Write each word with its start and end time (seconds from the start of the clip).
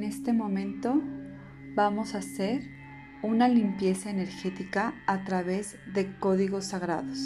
En 0.00 0.04
este 0.04 0.32
momento 0.32 0.94
vamos 1.74 2.14
a 2.14 2.20
hacer 2.20 2.62
una 3.22 3.48
limpieza 3.48 4.08
energética 4.08 4.94
a 5.06 5.24
través 5.24 5.76
de 5.92 6.16
códigos 6.16 6.64
sagrados. 6.64 7.18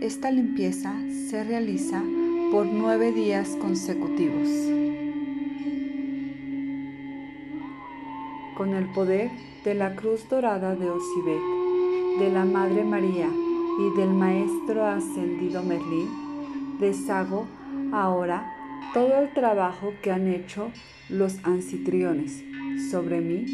Esta 0.00 0.32
limpieza 0.32 0.92
se 1.30 1.44
realiza 1.44 2.02
por 2.50 2.66
nueve 2.66 3.12
días 3.12 3.50
consecutivos. 3.60 4.48
Con 8.56 8.74
el 8.74 8.86
poder 8.92 9.30
de 9.64 9.74
la 9.74 9.94
cruz 9.94 10.28
dorada 10.28 10.74
de 10.74 10.90
Osibet, 10.90 12.18
de 12.18 12.28
la 12.28 12.44
Madre 12.44 12.82
María 12.82 13.28
y 13.28 13.96
del 13.96 14.10
Maestro 14.10 14.84
Ascendido 14.84 15.62
Merlín, 15.62 16.08
deshago 16.80 17.46
ahora 17.92 18.53
todo 18.92 19.20
el 19.20 19.32
trabajo 19.32 19.94
que 20.02 20.10
han 20.10 20.26
hecho 20.28 20.70
los 21.08 21.38
anfitriones 21.44 22.42
sobre 22.90 23.20
mí, 23.20 23.44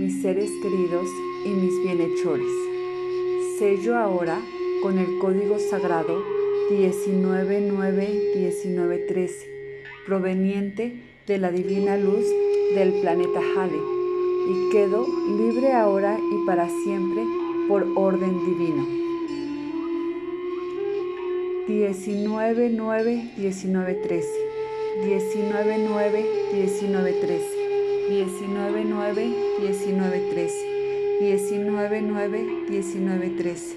mis 0.00 0.20
seres 0.22 0.50
queridos 0.62 1.08
y 1.44 1.48
mis 1.48 1.82
bienhechores. 1.82 2.52
Sello 3.58 3.96
ahora 3.96 4.38
con 4.82 4.98
el 4.98 5.18
código 5.18 5.58
sagrado 5.58 6.22
1991913, 6.70 9.30
proveniente 10.06 11.02
de 11.26 11.38
la 11.38 11.50
divina 11.50 11.96
luz 11.96 12.26
del 12.74 13.00
planeta 13.00 13.40
Hale, 13.56 13.80
y 14.48 14.68
quedo 14.70 15.06
libre 15.38 15.72
ahora 15.72 16.18
y 16.18 16.46
para 16.46 16.68
siempre 16.68 17.24
por 17.68 17.86
orden 17.96 18.38
divino. 18.44 18.86
1991913 21.66 24.55
19-9, 24.96 26.24
19-13, 26.56 27.44
19-9, 28.08 29.28
19-13, 29.60 30.48
19-9, 31.20 32.40
19-13, 32.70 33.76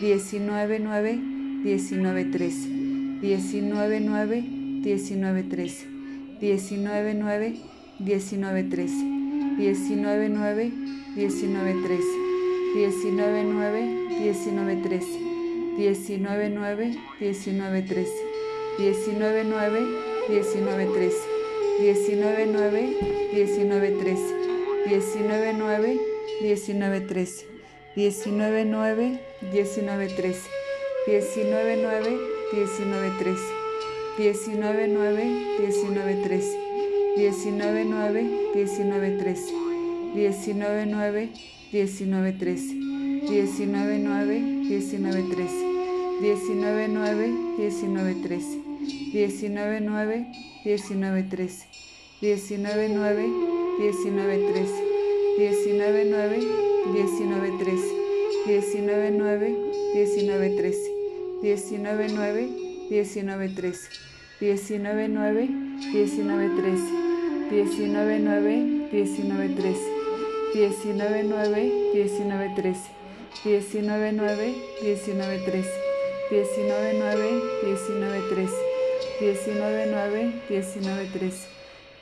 19-9, 0.00 1.20
19-13, 1.64 3.20
19-9, 3.20 4.40
19-13, 4.84 5.84
19-9, 6.40 7.52
19-13, 8.00 8.88
19-9, 9.60 10.72
19-13, 11.16 12.08
19-9, 12.74 13.92
19-13, 14.16 15.20
19-9, 15.76 16.96
19-13, 17.20 18.08
19-9, 18.78 20.13
19-13, 20.28 21.12
19-9, 21.80 22.96
19-13, 23.34 24.16
19-9, 24.88 25.98
19-13, 26.40 27.44
19-9, 27.94 29.18
19-13, 29.52 30.48
19-9, 31.06 32.18
19-13, 32.52 33.36
19-9, 34.16 35.28
19-13, 35.60 36.56
19-9, 37.18 38.24
19-13, 38.54 39.52
19-9, 40.16 41.28
19-13, 41.74 42.72
19-9, 43.28 44.40
19-13, 44.64 45.74
19-9, 46.22 47.28
19-13. 47.58 48.63
19 49.12 49.80
9 49.80 50.26
19 50.64 51.28
13 51.30 51.66
19 52.20 52.88
9 52.94 53.28
19 53.78 54.48
13 54.48 54.94
19 55.38 56.04
9 56.10 56.40
19 56.92 57.58
13 57.58 58.04
19 58.46 59.18
9 59.18 59.56
19 60.24 60.56
13 60.56 61.04
19 61.74 62.08
9 62.08 62.38
19 77.62 78.24
13 78.30 78.73
19 79.20 79.54
9 79.90 80.32
19 80.50 81.06
13 81.12 81.48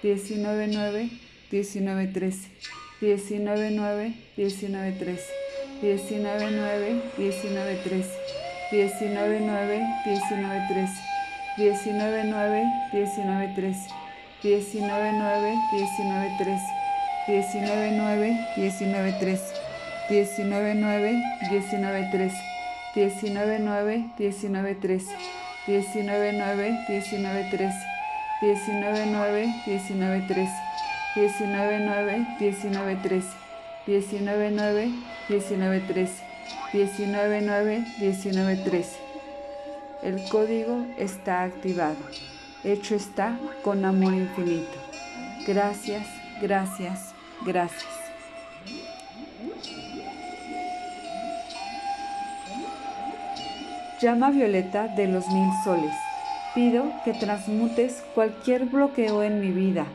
19 0.02 0.72
9 0.72 1.10
19 1.52 2.12
13 2.12 2.48
19 3.42 3.70
9 3.76 4.14
19 4.32 4.92
13 4.96 5.18
19 5.82 6.50
9 6.50 7.02
19 7.52 7.82
13 7.82 8.22
19 23.12 23.58
9 23.58 24.10
19 24.18 24.74
13 24.80 25.51
19-9, 25.66 26.86
19-13, 26.88 27.72
19-9, 28.42 29.64
19-13, 29.64 30.48
19-9, 31.14 32.38
19-13, 32.38 33.22
19-9, 33.86 34.92
19-13, 35.28 36.08
19-9, 36.72 37.84
19-13. 37.98 38.86
El 40.02 40.28
código 40.28 40.84
está 40.98 41.42
activado. 41.44 41.96
Hecho 42.64 42.96
está 42.96 43.38
con 43.62 43.84
amor 43.84 44.14
infinito. 44.14 44.72
Gracias, 45.46 46.06
gracias, 46.40 47.14
gracias. 47.44 48.01
Llama 54.02 54.30
violeta 54.32 54.88
de 54.88 55.06
los 55.06 55.28
mil 55.28 55.48
soles. 55.62 55.94
Pido 56.56 56.90
que 57.04 57.12
transmutes 57.12 58.02
cualquier 58.16 58.64
bloqueo 58.66 59.22
en 59.22 59.40
mi 59.40 59.52
vida. 59.52 59.86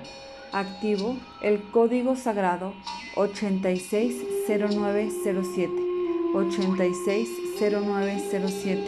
Activo 0.53 1.17
el 1.41 1.61
código 1.71 2.15
sagrado 2.15 2.73
860907. 3.15 5.73
860907. 6.33 8.81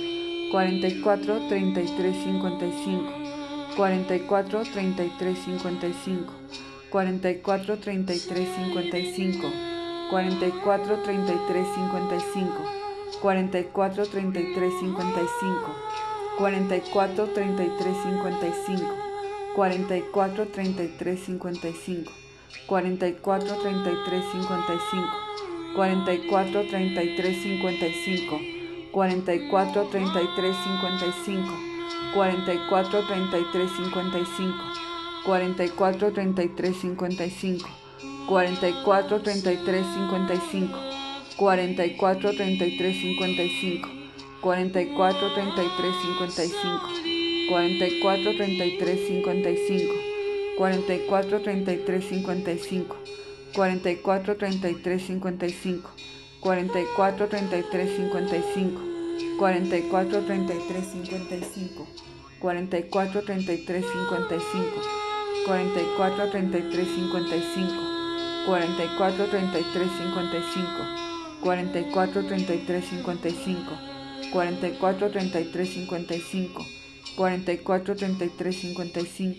44 0.51 1.49
33 1.49 2.13
55, 2.41 3.77
44 3.77 4.65
33 4.65 5.35
55, 5.35 6.27
44 6.91 7.77
33 7.77 8.47
55, 8.47 9.53
44 10.11 10.97
33 11.05 11.65
55, 11.67 12.65
44 13.21 14.07
33 14.07 14.71
55, 14.81 15.75
44 16.41 17.27
33 17.27 17.93
55, 18.17 18.89
44 19.55 20.47
33 20.47 21.39
55. 21.39 22.22
44 22.69 23.57
33 23.63 24.23
55, 24.33 25.07
44 25.75 26.65
33 26.71 27.33
55, 27.61 28.41
44 28.93 29.85
33 29.91 30.53
55, 30.83 31.73
44 32.15 33.03
33 33.09 33.69
55, 33.69 34.55
44 35.25 36.11
33 36.13 36.73
55, 36.73 37.63
44 38.29 39.23
33 39.23 39.83
55, 40.09 40.71
44 41.39 42.33
33 42.37 42.93
55, 43.19 43.89
44 44.43 45.35
33 45.35 45.93
55, 46.19 46.81
44 47.49 48.37
33 48.37 49.23
55. 49.23 50.02
44 50.63 51.41
33 51.41 52.23
55, 52.23 52.87
44 53.53 54.35
33 54.37 54.99
55, 55.21 55.83
44 56.41 57.27
33 57.27 57.87
55, 57.99 58.79
44 59.41 60.23
33 60.23 60.83
55, 61.03 61.87
44 62.41 63.23
33 63.23 63.83
55, 63.83 64.79
44 65.47 66.31
33 66.31 66.85
55, 67.11 67.75
44 68.55 69.27
33 69.27 69.89
55, 69.99 70.87
44 71.43 72.23
33 72.23 72.83
55, 73.03 73.79
44 74.31 75.11
33 75.11 75.87
55, 75.89 76.82
44 77.17 77.95
33 77.95 78.53
55, 78.75 79.37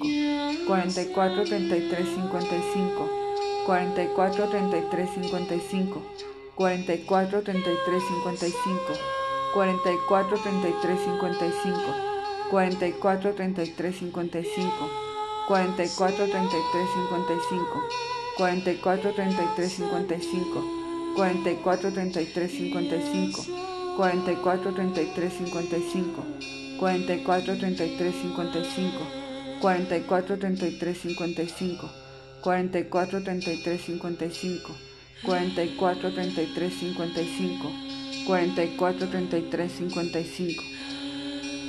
44 0.68 1.46
33 1.46 2.04
55, 2.06 3.10
44 3.66 4.48
33 4.48 5.08
55, 5.08 6.02
44 6.56 7.42
33 7.42 8.00
55, 8.24 8.98
44 9.54 10.38
33 10.38 10.96
55, 10.96 11.98
44 12.52 13.34
33 13.34 13.92
55, 13.92 14.90
44 15.40 16.28
33 16.28 16.94
55, 16.94 17.74
44 18.38 19.14
33 19.14 19.70
55, 19.70 20.64
44 21.18 21.92
33 21.92 22.72
55, 22.72 23.48
44 23.98 24.72
33 24.74 25.30
55. 25.30 26.63
44 26.80 27.58
33 27.58 28.16
55, 28.16 29.00
44 29.62 30.38
33 30.38 30.98
55, 30.98 31.90
44 32.42 33.24
33 33.24 33.82
55, 33.82 34.76
44 35.24 36.14
33 36.14 36.74
55, 36.74 37.72
44 38.28 39.08
33 39.08 39.72
55. 39.72 40.64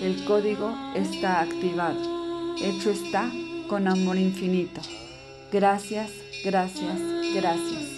El 0.02 0.24
código 0.24 0.74
está 0.94 1.40
activado. 1.40 2.56
Hecho 2.60 2.90
está 2.90 3.30
con 3.68 3.86
amor 3.86 4.18
infinito. 4.18 4.80
Gracias, 5.52 6.10
gracias, 6.44 6.98
gracias. 7.32 7.93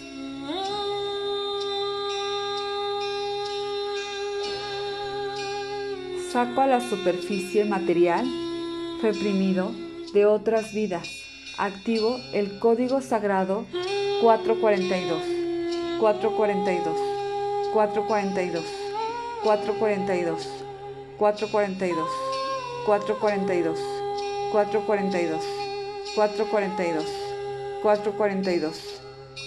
Saco 6.37 6.61
a 6.61 6.67
la 6.67 6.81
superficie 6.83 7.65
material 7.65 8.27
reprimido 9.01 9.71
de 10.13 10.27
otras 10.27 10.75
vidas. 10.75 11.09
Activo 11.57 12.21
el 12.35 12.59
código 12.59 13.01
sagrado 13.01 13.65
442, 14.21 15.23
442, 15.99 16.95
442, 17.73 18.65
442, 19.43 20.35
442, 21.17 22.05
442, 22.85 23.81
442, 24.45 25.41
442, 26.15 27.01
442, 27.83 28.75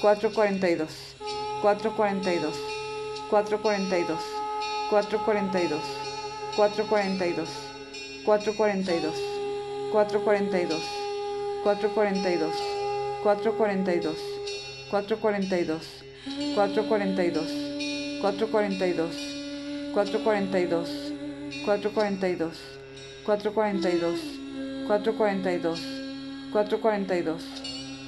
442, 0.02 0.90
442, 1.62 2.56
442, 3.30 4.18
442. 4.90 6.09
442, 6.60 7.48
442, 8.26 9.14
442, 9.94 10.82
442, 11.64 12.52
442, 13.24 14.14
442, 14.92 14.92
442, 14.92 15.80
442, 16.56 17.40
442, 18.22 19.10
442, 19.94 20.90
442, 21.66 22.52
442, 24.86 25.80
442, 26.52 27.38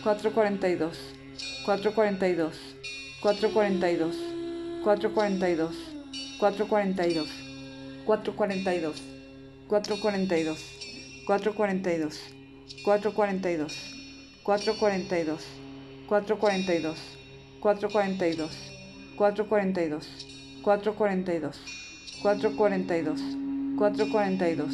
442, 0.03 0.91
442, 1.63 2.51
442, 3.23 4.11
442, 4.83 5.71
442, 6.39 7.40
442. 8.11 9.01
442, 9.69 10.59
442, 11.25 12.19
442, 12.83 13.71
442, 14.43 14.43
442, 14.43 15.39
442, 16.09 16.97
442, 17.61 18.49
442, 19.15 19.15
442, 19.15 20.09
442, 20.61 21.55
442, 22.21 23.17
442, 23.77 23.77
442, 23.77 24.71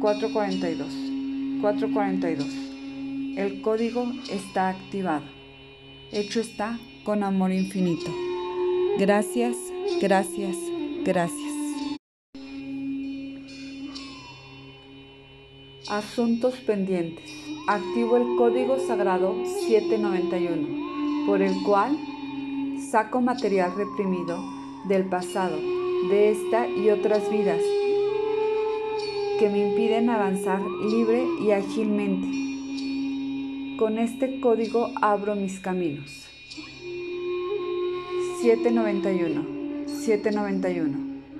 442, 0.00 1.60
442. 1.60 2.48
El 3.36 3.62
código 3.62 4.06
está 4.32 4.70
activado. 4.70 5.24
Hecho 6.10 6.40
está 6.40 6.80
con 7.04 7.22
amor 7.22 7.52
infinito. 7.52 8.10
Gracias, 8.98 9.56
gracias, 10.00 10.56
gracias. 11.04 11.43
Asuntos 15.88 16.54
pendientes. 16.60 17.30
Activo 17.68 18.16
el 18.16 18.36
código 18.38 18.78
sagrado 18.78 19.34
791, 19.66 21.26
por 21.26 21.42
el 21.42 21.52
cual 21.62 21.98
saco 22.90 23.20
material 23.20 23.74
reprimido 23.76 24.42
del 24.88 25.04
pasado, 25.04 25.58
de 26.08 26.30
esta 26.30 26.66
y 26.66 26.88
otras 26.88 27.30
vidas 27.30 27.60
que 29.38 29.50
me 29.50 29.68
impiden 29.68 30.08
avanzar 30.08 30.62
libre 30.62 31.22
y 31.44 31.50
ágilmente. 31.50 32.28
Con 33.78 33.98
este 33.98 34.40
código 34.40 34.90
abro 35.02 35.34
mis 35.34 35.60
caminos. 35.60 36.26
791, 38.40 39.44
791, 39.86 40.98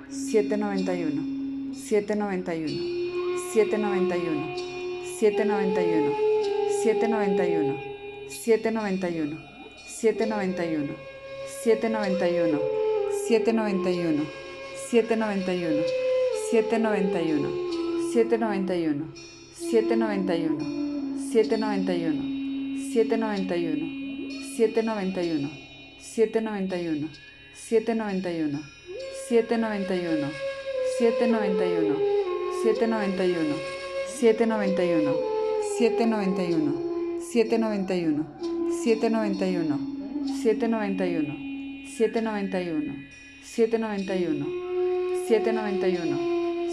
791, 0.09 1.73
791, 1.73 2.94
791, 3.55 4.57
791, 5.17 6.13
791, 6.83 7.77
791, 8.27 9.37
791, 9.87 10.97
791, 11.63 12.59
791, 13.23 14.25
791, 14.89 15.85
791. 16.51 17.45
791, 18.15 19.11
791, 19.73 20.61
791, 21.33 21.89
791, 22.81 23.89
791, 24.55 25.49
791, 25.99 27.09
791, 27.53 28.63
791, 29.27 30.31
791, 30.99 32.14
791, 32.65 33.53
791, 34.07 35.13
791, 35.77 36.73
791, 37.21 37.21
791, 37.21 38.25
791, 38.81 39.77
791, 40.25 41.37
791, 41.85 42.95
791, 43.45 44.45
791, 45.29 46.17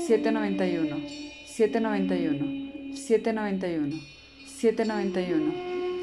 791, 0.06 0.80
791, 1.46 2.40
791, 2.96 4.00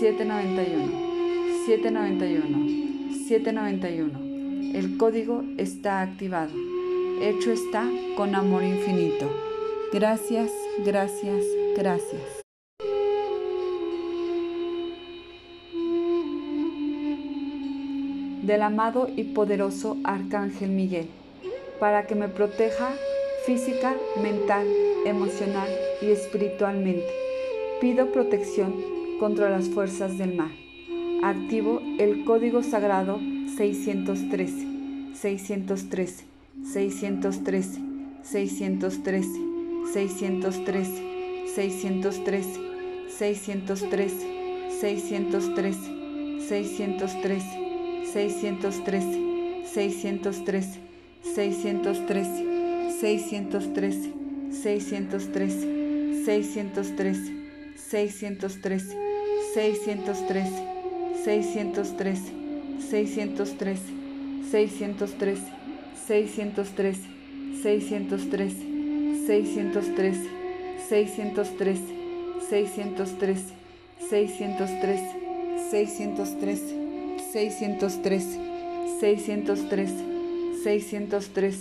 791, 0.00 1.66
791, 1.66 3.12
791. 3.28 4.78
El 4.78 4.96
código 4.96 5.44
está 5.58 6.00
activado. 6.00 6.52
Hecho 7.20 7.52
está 7.52 7.86
con 8.16 8.34
amor 8.34 8.64
infinito. 8.64 9.30
Gracias, 9.92 10.50
gracias, 10.86 11.44
gracias. 11.76 12.22
del 18.40 18.62
amado 18.62 19.08
y 19.16 19.24
poderoso 19.24 19.96
Arcángel 20.04 20.68
Miguel, 20.68 21.08
para 21.80 22.06
que 22.06 22.14
me 22.14 22.28
proteja 22.28 22.90
física, 23.46 23.94
mental, 24.22 24.66
emocional 25.06 25.68
y 26.02 26.10
espiritualmente. 26.10 27.23
Pido 27.84 28.10
protección 28.12 28.72
contra 29.20 29.50
las 29.50 29.68
fuerzas 29.68 30.16
del 30.16 30.34
mal. 30.34 30.50
Activo 31.22 31.82
el 31.98 32.24
código 32.24 32.62
sagrado 32.62 33.20
613, 33.58 35.12
613, 35.12 36.24
613, 36.64 37.82
613, 38.22 38.22
613, 38.22 39.28
613, 39.92 41.02
613, 41.54 42.60
613, 43.18 44.30
613. 46.40 47.54
613, 48.14 49.20
613, 49.74 50.80
613, 51.34 52.44
613, 53.00 54.14
613, 54.50 56.24
613, 56.24 57.43
613, 57.76 58.94
613, 59.54 60.74
613, 61.24 62.32
613, 62.90 63.80
613, 64.50 65.40
613, 65.40 65.40
613, 66.06 66.98
613, 67.62 68.56
613, 69.26 70.28
613, 70.88 71.80
613, 72.50 73.42
613, 75.70 76.74
613, 77.30 78.34
613, 79.00 79.98
613, 80.62 81.58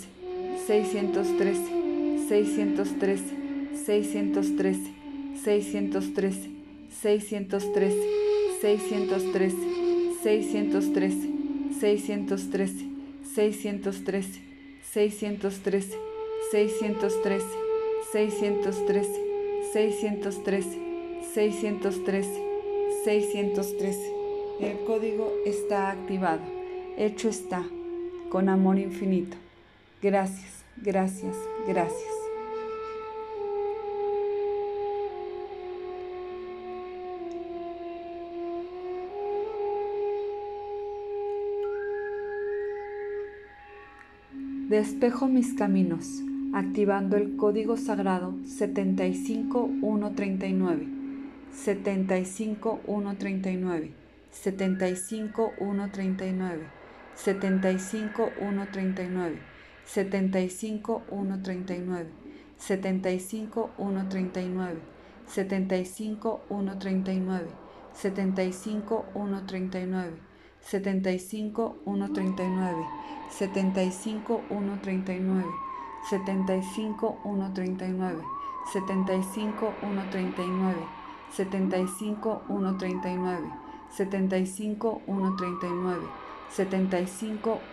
613, 0.67 1.57
613, 2.27 3.23
613, 3.85 5.02
613, 5.41 6.49
613, 7.01 7.97
613, 8.61 9.55
613, 10.21 11.29
613, 11.79 12.93
613, 13.33 14.39
613, 14.91 15.97
613, 16.51 17.47
613, 18.11 19.09
613, 19.73 20.79
613, 21.33 22.53
613. 23.03 24.13
El 24.61 24.77
código 24.85 25.33
está 25.45 25.91
activado. 25.91 26.41
Hecho 26.97 27.27
está. 27.27 27.63
Con 28.29 28.49
amor 28.49 28.77
infinito. 28.77 29.35
Gracias, 30.01 30.63
gracias, 30.77 31.35
gracias. 31.67 32.12
Despejo 44.73 45.27
mis 45.27 45.53
caminos, 45.53 46.23
activando 46.51 47.15
el 47.15 47.35
código 47.35 47.77
sagrado 47.77 48.33
75139. 48.43 50.87
75139. 51.51 53.91
75 54.31 55.53
139, 55.59 56.63
75 57.13 58.31
139, 58.39 59.37
75 59.85 60.91
139, 66.47 67.45
75 67.93 69.05
139, 69.13 70.32
75 70.63 71.75
139, 71.85 72.85
75 73.29 74.41
139, 74.49 75.43
75 76.09 77.17
139, 77.23 78.23
75 78.71 79.73
139, 79.81 80.87
75 81.31 82.41
139, 82.47 83.51
75 83.91 85.01
139, 85.07 85.99
75 86.49 87.29
139, 87.41 87.65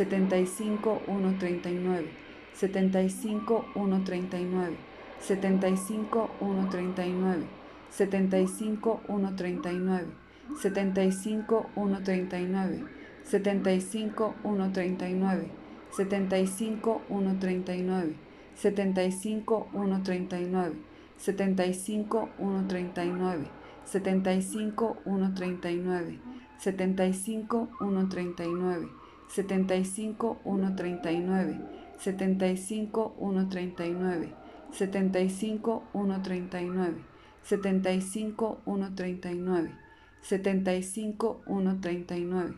75 0.00 0.96
139, 1.06 2.10
75 2.52 3.60
139, 3.74 4.76
75 5.20 6.28
139, 6.40 7.46
75 7.90 9.00
139, 9.08 10.25
75 10.54 11.66
139, 11.74 12.84
75 13.24 14.34
139, 14.42 15.50
75 15.90 17.00
139, 17.08 18.14
75 18.54 19.66
139, 19.72 20.76
75 21.18 22.28
139, 22.38 23.50
75 23.84 24.96
139, 25.06 26.18
75 26.56 27.68
139, 27.78 28.88
75 29.28 30.36
139, 30.44 31.60
75 31.98 33.12
139, 33.18 34.34
75 34.70 35.82
139, 35.92 37.04
75 37.42 38.58
139, 38.64 39.85
75 40.28 41.36
139, 41.46 42.54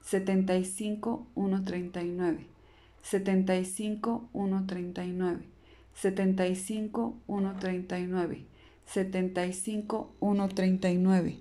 75 0.00 1.26
139, 1.34 2.46
75 3.02 4.28
139, 4.32 5.42
75 5.92 7.14
139, 7.26 8.46
75 8.86 10.04
139, 10.18 11.34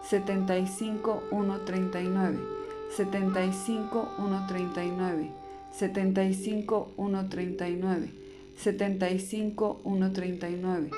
75 0.02 1.22
139, 1.30 2.55
75 2.95 4.14
139, 4.16 5.31
75 5.73 6.93
139, 6.97 8.11
75 8.57 9.81
139, 9.83 9.83
75 9.83 9.83
139, 9.85 10.90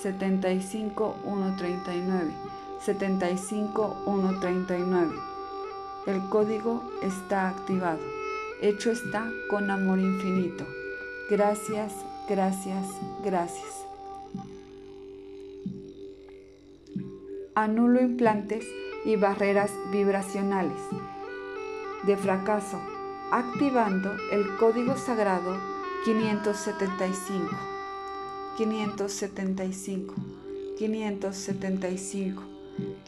75 0.00 1.16
139, 1.22 2.32
75 2.80 3.96
139, 4.04 5.14
75139. 5.14 5.14
El 6.06 6.20
código 6.28 6.82
está 7.02 7.48
activado. 7.48 8.00
Hecho 8.60 8.90
está 8.90 9.30
con 9.48 9.70
amor 9.70 9.98
infinito. 9.98 10.66
Gracias, 11.30 11.94
gracias, 12.28 12.86
gracias. 13.24 13.86
Anulo 17.54 18.02
implantes 18.02 18.66
y 19.06 19.16
barreras 19.16 19.70
vibracionales 19.92 20.80
de 22.06 22.16
fracaso, 22.16 22.80
activando 23.30 24.14
el 24.30 24.56
código 24.56 24.96
sagrado 24.96 25.56
575. 26.04 27.50
575. 28.56 30.14
575. 30.78 32.54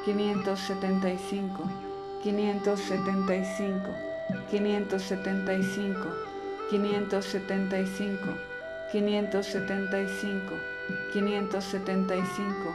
575, 0.06 1.85
575, 2.26 3.94
575, 4.50 6.10
575, 6.72 6.72
575, 6.72 8.34
575, 8.92 10.56
575, 11.14 12.74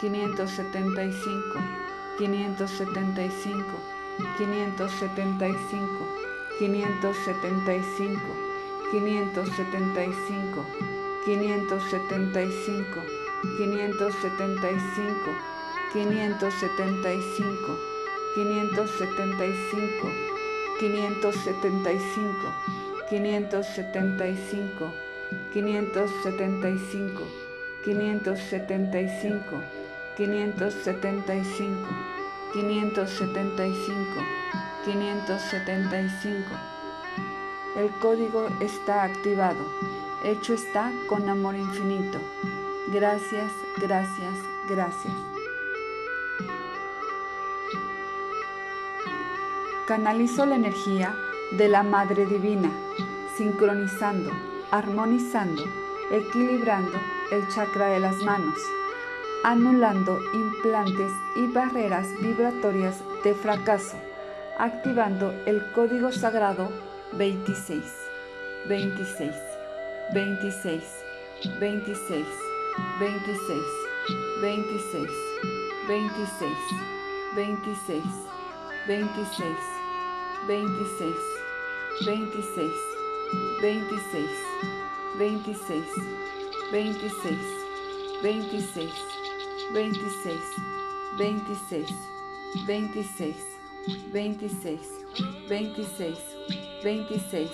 575, 0.00 1.60
575, 2.18 3.94
575, 6.58 6.58
575, 6.58 8.26
575, 11.30 13.02
575, 13.56 15.32
575, 15.92 17.97
575, 18.34 20.08
575, 20.80 22.52
575, 23.10 24.92
575, 25.52 27.24
575, 27.84 29.62
575, 30.16 31.18
575, 32.52 34.22
575. 34.84 36.44
El 37.76 37.90
código 38.00 38.48
está 38.60 39.04
activado. 39.04 39.64
Hecho 40.24 40.54
está 40.54 40.90
con 41.08 41.28
amor 41.28 41.54
infinito. 41.54 42.18
Gracias, 42.92 43.52
gracias, 43.80 44.34
gracias. 44.68 45.37
Canalizo 49.88 50.44
la 50.44 50.56
energía 50.56 51.16
de 51.52 51.66
la 51.66 51.82
Madre 51.82 52.26
Divina, 52.26 52.70
sincronizando, 53.38 54.30
armonizando, 54.70 55.64
equilibrando 56.12 57.00
el 57.32 57.48
chakra 57.48 57.86
de 57.86 58.00
las 58.00 58.16
manos 58.22 58.58
anulando 59.44 60.18
implantes 60.34 61.12
y 61.36 61.46
barreras 61.46 62.06
vibratorias 62.20 63.02
de 63.22 63.34
fracaso, 63.34 63.96
activando 64.58 65.32
el 65.46 65.62
código 65.72 66.10
sagrado 66.12 66.70
26, 67.12 67.82
26, 68.68 69.32
26, 70.12 70.82
26, 71.60 72.26
26, 72.98 73.68
26, 74.40 75.10
26, 75.88 76.48
26, 77.36 78.04
26, 78.86 79.77
26, 80.48 81.14
26, 82.04 82.72
26, 83.60 84.30
26, 85.18 85.84
26, 86.70 87.44
26, 88.22 88.58
26, 88.62 88.96
26, 89.68 90.40
26, 91.16 91.92
26, 92.66 93.44
26, 94.14 94.88
26, 96.92 97.50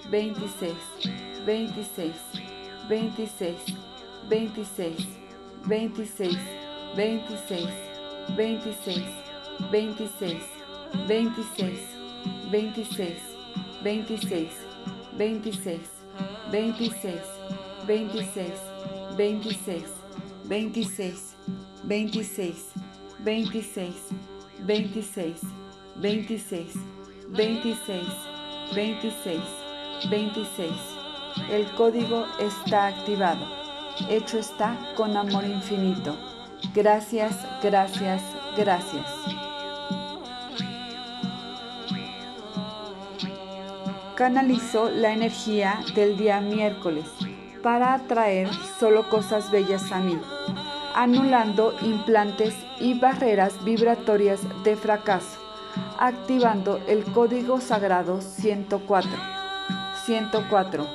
26, 0.00 0.76
26, 1.46 1.86
26, 1.86 2.16
26, 3.06 3.56
26, 4.28 5.06
26, 5.68 6.36
26, 6.86 7.70
26, 8.26 9.04
26, 9.70 10.55
26, 11.06 11.80
26, 12.50 13.18
26, 13.82 14.50
26, 15.16 15.80
26, 16.50 17.20
26, 17.86 18.52
26, 19.16 19.82
26, 20.48 21.34
26, 21.84 22.72
26, 23.24 23.96
26, 24.68 25.34
26, 25.96 26.74
26, 27.30 28.06
26, 28.74 29.42
26. 30.10 30.70
El 31.50 31.66
código 31.72 32.26
está 32.38 32.86
activado. 32.88 33.46
Hecho 34.08 34.38
está 34.38 34.76
con 34.96 35.16
amor 35.16 35.44
infinito. 35.44 36.16
Gracias, 36.74 37.36
gracias, 37.62 38.22
gracias. 38.56 39.45
Canalizo 44.16 44.88
la 44.88 45.12
energía 45.12 45.80
del 45.94 46.16
día 46.16 46.40
miércoles 46.40 47.04
para 47.62 47.92
atraer 47.92 48.48
solo 48.80 49.10
cosas 49.10 49.50
bellas 49.50 49.92
a 49.92 50.00
mí, 50.00 50.18
anulando 50.94 51.74
implantes 51.82 52.54
y 52.80 52.98
barreras 52.98 53.62
vibratorias 53.62 54.40
de 54.64 54.74
fracaso, 54.74 55.38
activando 55.98 56.80
el 56.88 57.04
código 57.12 57.60
sagrado 57.60 58.22
104, 58.22 59.10
104, 60.06 60.86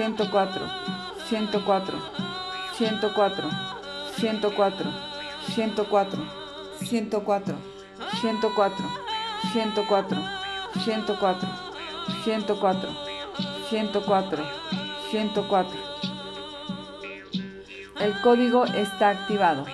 104, 0.00 0.62
104, 1.28 1.98
104, 2.78 3.50
104, 4.16 4.90
104, 5.46 6.18
104, 6.80 7.56
104, 8.22 8.88
104, 9.52 10.22
104, 10.82 11.48
104, 12.24 12.90
104, 13.68 14.44
104. 15.10 15.70
El 18.00 18.20
código 18.22 18.64
está 18.64 19.10
activado. 19.10 19.66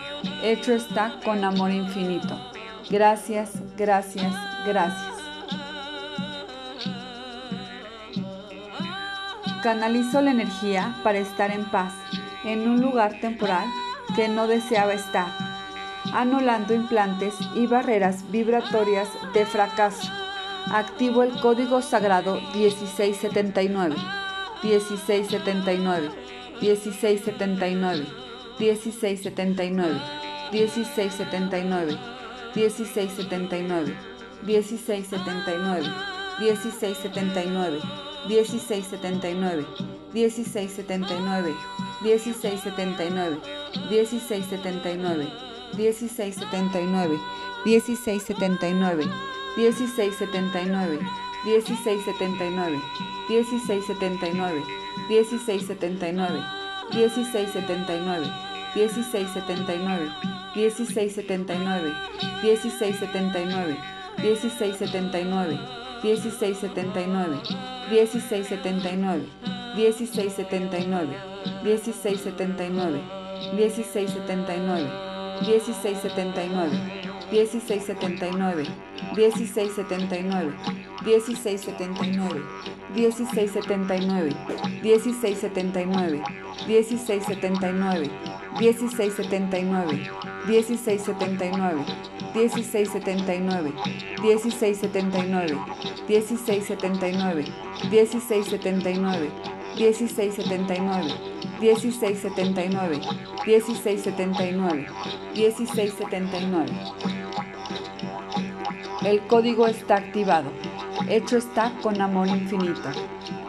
Hecho 0.43 0.73
está 0.73 1.21
con 1.25 1.45
amor 1.45 1.71
infinito. 1.71 2.37
Gracias, 2.91 3.53
gracias, 3.77 4.35
gracias. 4.67 5.15
canalizo 9.66 10.22
la 10.22 10.31
energía 10.31 10.94
para 11.02 11.18
estar 11.18 11.50
en 11.50 11.64
paz 11.64 11.92
en 12.44 12.68
un 12.68 12.81
lugar 12.81 13.18
temporal 13.20 13.66
que 14.14 14.29
no 14.29 14.46
deseaba 14.46 14.94
estar, 14.94 15.26
anulando 16.12 16.72
implantes 16.72 17.35
y 17.57 17.66
barreras 17.66 18.31
vibratorias 18.31 19.09
de 19.35 19.44
fracaso. 19.44 20.09
Activo 20.70 21.24
el 21.24 21.33
código 21.40 21.83
sagrado 21.83 22.40
1679, 22.55 23.96
1679, 24.62 26.11
1679, 26.61 28.07
1679, 28.07 28.07
1679, 28.61 29.98
1679, 30.52 31.90
1679, 32.55 33.96
1679. 34.38 35.92
1679 36.38 38.15
1679, 38.29 39.67
1679, 40.12 41.55
1679, 42.03 43.41
1679, 43.91 44.07
1679, 44.12 45.31
1679, 45.77 47.21
1679, 47.65 49.09
1679, 49.57 49.57
1679, 49.57 51.01
1679, 51.47 52.73
1679, 56.93 58.33
1679, 58.85 60.12
1679, 60.55 61.95
1679, 62.43 63.77
1679, 64.19 65.76
1679, 66.03 67.41
1679, 67.91 69.27
1679, 69.77 71.17
1679, 71.63 73.01
1679, 73.55 74.91
1679, 75.43 76.73
1679, 77.31 78.86
1679, 79.15 80.55
1679, 81.05 82.43
1679, 82.95 84.35
1679, 84.93 86.23
1679, 86.67 87.23
1679, 87.27 88.11
1679, 88.59 90.01
1679, 90.47 91.85
1679, 92.35 93.75
1679, 94.23 95.53
1679, 99.79 101.13
1679, 101.61 103.01
1679, 103.45 104.87
1679. 105.35 107.26
El 109.07 109.21
código 109.29 109.69
está 109.69 109.99
activado. 109.99 110.51
Hecho 111.09 111.37
está 111.37 111.73
con 111.81 112.01
amor 112.01 112.27
infinito. 112.27 112.90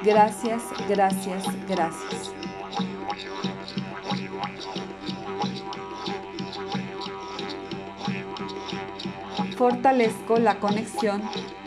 Gracias, 0.03 0.61
gracias, 0.87 1.43
gracias. 1.67 2.31
Fortalezco 9.57 10.37
la 10.37 10.59
conexión 10.59 11.23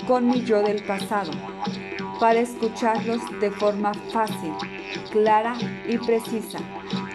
con 0.06 0.28
mi 0.28 0.44
yo 0.44 0.62
del 0.62 0.84
pasado 0.84 1.32
para 2.20 2.38
escucharlos 2.38 3.20
de 3.40 3.50
forma 3.50 3.92
fácil, 4.12 4.52
clara 5.10 5.56
y 5.88 5.98
precisa, 5.98 6.60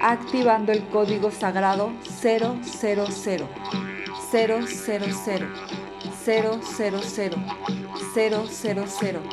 activando 0.01 0.73
el 0.73 0.85
código 0.89 1.31
sagrado 1.31 1.93
000 2.03 2.59
000 2.63 3.45
000 6.25 6.59
000 6.59 6.99
000 7.01 7.29
000 8.15 8.45
000 8.45 8.85
000 8.85 9.25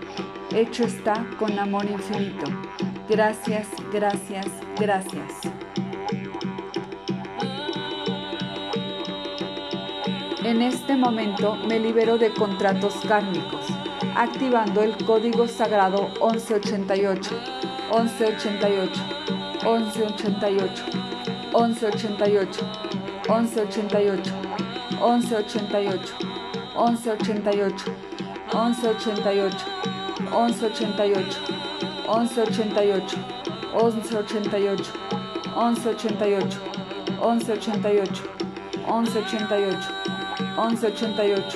hecho 0.53 0.83
está 0.83 1.25
con 1.39 1.57
amor 1.57 1.85
infinito. 1.85 2.45
Gracias, 3.09 3.67
gracias, 3.91 4.47
gracias. 4.79 5.41
En 10.43 10.61
este 10.61 10.95
momento 10.95 11.55
me 11.67 11.79
libero 11.79 12.17
de 12.17 12.33
contratos 12.33 12.95
kármicos, 13.07 13.67
activando 14.15 14.81
el 14.83 14.95
código 15.05 15.47
sagrado 15.47 16.09
1188, 16.21 17.31
1188, 17.91 19.01
1188, 19.63 20.83
1188, 21.53 22.65
1188, 23.27 24.33
1188, 24.33 24.33
1188, 24.95 26.15
1188. 26.75 28.11
1188 28.53 29.90
1188, 30.31 31.37
1188, 32.07 33.15
1188, 33.73 34.87
1188, 35.55 36.59
1188. 37.19 38.31
1188, 38.81 39.77
1188, 40.57 41.51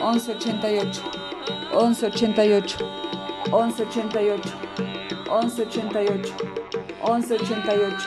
1188, 0.00 1.00
1188, 3.50 4.46
1188, 5.40 6.20
1188, 7.02 8.04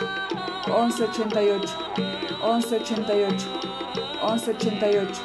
1188, 0.67 1.69
1188, 2.39 2.43
1188, 2.43 3.41
1188, 4.21 5.17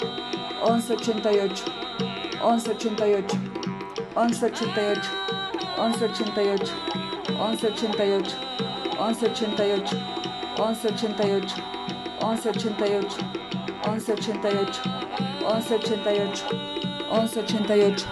1188, 0.63 1.63
1188, 2.41 3.48
1188, 4.19 4.99
1188, 5.79 6.75
1188, 7.39 8.35
1188, 8.99 9.95
1188, 10.59 11.55
1188, 12.19 13.15
1188, 13.87 14.75
1188, 15.47 16.43
1188, 17.07 18.03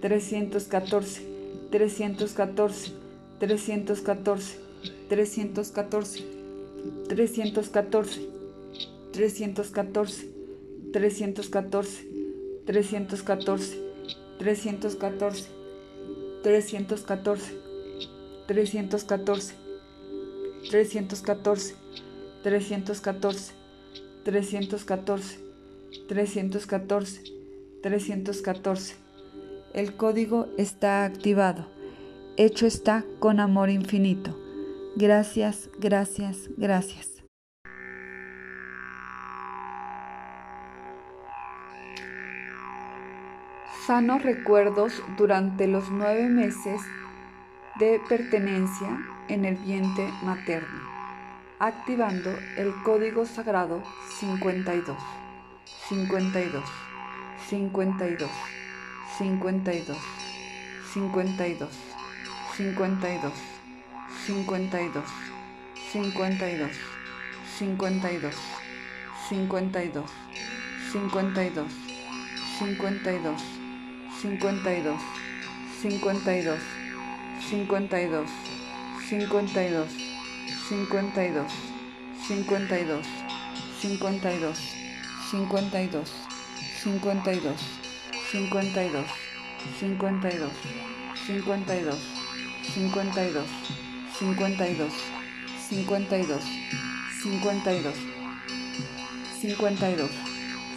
314, 0.00 1.20
314, 1.70 2.90
314, 5.08 5.96
314, 10.92 10.92
314, 10.92 11.82
314, 12.62 13.76
314, 14.38 15.46
314, 16.42 17.65
314, 18.46 19.54
314, 20.70 21.74
314, 22.42 23.54
314, 24.24 25.40
314, 26.08 27.22
314. 27.82 28.96
El 29.74 29.96
código 29.96 30.48
está 30.56 31.04
activado. 31.04 31.66
Hecho 32.36 32.66
está 32.66 33.04
con 33.18 33.40
amor 33.40 33.70
infinito. 33.70 34.38
Gracias, 34.96 35.68
gracias, 35.78 36.48
gracias. 36.56 37.22
Sanos 43.86 44.22
recuerdos 44.22 45.00
durante 45.16 45.68
los 45.68 45.90
nueve 45.90 46.28
meses 46.28 46.80
de 47.78 48.00
pertenencia 48.08 48.98
en 49.28 49.44
el 49.44 49.56
vientre 49.56 50.10
materno, 50.22 50.80
activando 51.58 52.30
el 52.56 52.72
código 52.82 53.26
sagrado 53.26 53.82
52, 54.18 54.96
52, 55.88 56.64
52, 57.48 58.30
52, 59.18 59.98
52, 60.94 60.94
52, 60.94 61.70
52, 62.56 63.32
52, 64.26 65.04
52, 67.68 68.34
52, 69.28 70.10
52, 70.92 71.72
52, 72.58 73.42
52, 74.22 75.00
52, 75.82 76.75
52, 77.40 78.26
52, 79.08 79.46
52, 79.48 79.86
52, 80.68 81.46
52, 82.28 83.02
52, 83.82 84.52
52, 85.30 85.72
52, 85.72 86.04
52, 86.82 87.54
52, 88.22 89.04
52, 89.82 90.50
52, 91.26 91.96
52, 92.86 93.46
52, 94.20 94.88
52, 95.70 96.00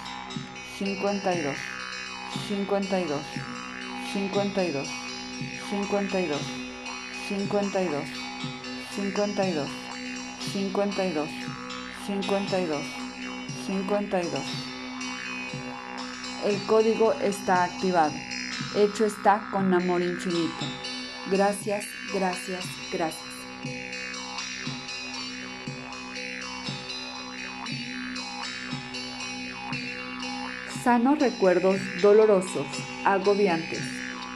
52, 0.78 1.58
52, 2.38 3.22
52, 4.14 4.14
52, 4.14 4.88
52, 7.30 8.08
52, 8.96 9.70
52, 10.54 11.30
52, 12.06 12.82
52. 13.66 14.42
El 16.46 16.62
código 16.68 17.14
está 17.14 17.64
activado. 17.64 18.14
Hecho 18.76 19.06
está 19.06 19.48
con 19.52 19.74
amor 19.74 20.04
infinito. 20.04 20.54
Gracias, 21.32 21.86
gracias, 22.14 22.66
gracias. 22.92 24.03
Sanos 30.84 31.18
recuerdos 31.20 31.80
dolorosos, 32.02 32.68
agobiantes, 33.06 33.80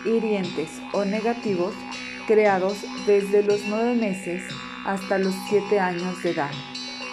hirientes 0.06 0.70
o 0.94 1.04
negativos 1.04 1.74
creados 2.26 2.78
desde 3.06 3.44
los 3.44 3.66
nueve 3.68 3.96
meses 3.96 4.44
hasta 4.86 5.18
los 5.18 5.36
siete 5.50 5.78
años 5.82 6.24
de 6.24 6.32
edad, 6.32 6.52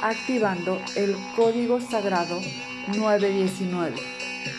activando 0.02 0.80
el 0.94 1.16
código 1.34 1.80
sagrado 1.80 2.38
919, 2.96 3.96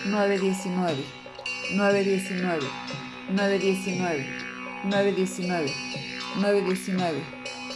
919, 0.08 1.04
919, 1.72 2.64
919, 3.30 4.26
919, 4.84 5.72
919, 6.44 7.22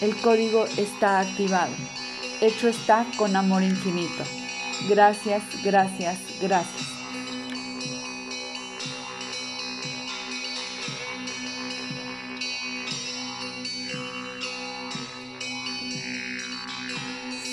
El 0.00 0.16
código 0.16 0.66
está 0.78 1.20
activado 1.20 1.91
hecho 2.42 2.66
está 2.66 3.06
con 3.16 3.36
amor 3.36 3.62
infinito. 3.62 4.24
Gracias, 4.88 5.42
gracias, 5.62 6.18
gracias. 6.40 6.88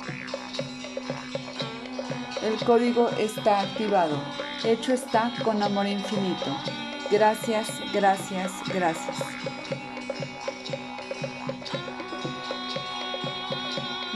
El 2.44 2.58
código 2.66 3.08
está 3.20 3.62
activado. 3.62 4.18
Hecho 4.64 4.94
está 4.94 5.32
con 5.44 5.62
amor 5.62 5.86
infinito. 5.86 6.46
Gracias, 7.12 7.68
gracias, 7.94 8.52
gracias. 8.74 9.18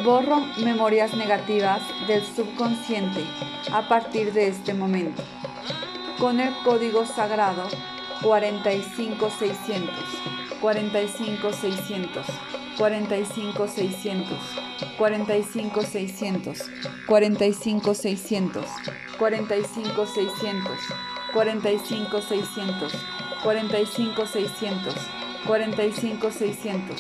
Borro 0.03 0.41
memorias 0.63 1.13
negativas 1.13 1.81
del 2.07 2.25
subconsciente 2.25 3.23
a 3.71 3.87
partir 3.87 4.33
de 4.33 4.47
este 4.47 4.73
momento. 4.73 5.21
Con 6.17 6.39
el 6.39 6.53
código 6.63 7.05
sagrado 7.05 7.67
45600. 8.23 9.93
45600. 10.61 12.25
45600, 12.77 14.37
45600, 14.97 14.97
45600, 14.97 16.53
45600, 17.07 18.65
45600, 19.17 20.77
45600, 21.33 22.89
45600, 23.43 23.45
45600, 23.45 24.95
45 25.47 25.93
600, 25.95 26.95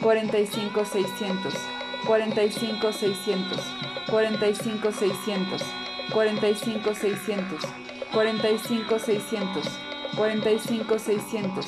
45 0.00 0.46
600, 0.48 1.52
45 2.06 2.54
600, 3.04 3.58
45 4.06 4.56
600, 4.56 5.62
45 6.12 6.58
600, 6.58 6.78
45 6.78 6.98
600, 6.98 7.58
45 8.12 8.58
600, 8.60 9.02
45 9.02 9.02
600, 9.02 9.64
45 10.16 11.00
600, 11.00 11.66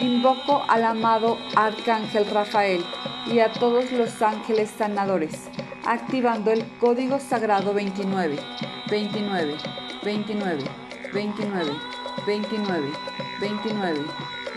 Invoco 0.00 0.62
al 0.68 0.84
amado 0.84 1.38
Arcángel 1.54 2.26
Rafael 2.30 2.84
y 3.26 3.40
a 3.40 3.52
todos 3.52 3.90
los 3.92 4.20
ángeles 4.20 4.70
sanadores, 4.70 5.48
activando 5.84 6.50
el 6.50 6.64
código 6.78 7.18
sagrado 7.18 7.72
29, 7.72 8.38
29, 8.88 9.56
29, 10.04 10.64
29, 11.12 11.72
29, 12.26 12.92
29, 13.40 14.00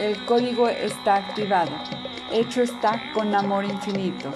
El 0.00 0.24
código 0.24 0.68
está 0.68 1.16
activado. 1.16 1.70
Hecho 2.32 2.62
está 2.62 3.00
con 3.12 3.32
amor 3.34 3.64
infinito. 3.64 4.32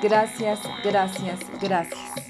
Gracias, 0.00 0.60
gracias, 0.82 1.40
gracias. 1.60 2.27